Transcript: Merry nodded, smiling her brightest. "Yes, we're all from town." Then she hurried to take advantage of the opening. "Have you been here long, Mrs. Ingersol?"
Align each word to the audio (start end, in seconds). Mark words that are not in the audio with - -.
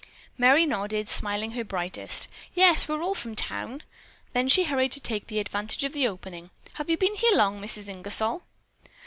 Merry 0.35 0.65
nodded, 0.65 1.07
smiling 1.07 1.51
her 1.51 1.63
brightest. 1.63 2.27
"Yes, 2.55 2.87
we're 2.87 3.03
all 3.03 3.13
from 3.13 3.35
town." 3.35 3.83
Then 4.33 4.49
she 4.49 4.63
hurried 4.63 4.93
to 4.93 4.99
take 4.99 5.29
advantage 5.31 5.83
of 5.83 5.93
the 5.93 6.07
opening. 6.07 6.49
"Have 6.73 6.89
you 6.89 6.97
been 6.97 7.13
here 7.13 7.35
long, 7.37 7.61
Mrs. 7.61 7.87
Ingersol?" 7.87 8.41